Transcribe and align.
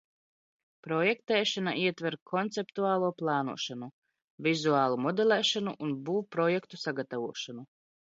Projektēšana 0.85 1.73
ietver 1.81 2.15
konceptuālo 2.31 3.09
plānošanu, 3.19 3.89
vizuālu 4.47 4.97
modelēšanu 5.07 5.75
un 5.89 5.93
būvprojektu 6.09 6.81
sagatavošanu. 6.87 7.67